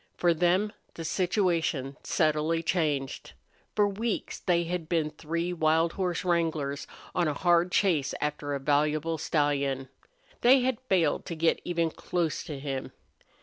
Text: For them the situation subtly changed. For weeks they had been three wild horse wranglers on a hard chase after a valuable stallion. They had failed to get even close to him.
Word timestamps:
For 0.17 0.33
them 0.33 0.73
the 0.95 1.05
situation 1.05 1.95
subtly 2.01 2.63
changed. 2.63 3.33
For 3.75 3.87
weeks 3.87 4.39
they 4.39 4.63
had 4.63 4.89
been 4.89 5.11
three 5.11 5.53
wild 5.53 5.93
horse 5.93 6.25
wranglers 6.25 6.87
on 7.13 7.27
a 7.27 7.35
hard 7.35 7.71
chase 7.71 8.15
after 8.19 8.55
a 8.55 8.59
valuable 8.59 9.19
stallion. 9.19 9.89
They 10.41 10.61
had 10.61 10.81
failed 10.89 11.25
to 11.27 11.35
get 11.35 11.61
even 11.63 11.91
close 11.91 12.43
to 12.45 12.57
him. 12.57 12.93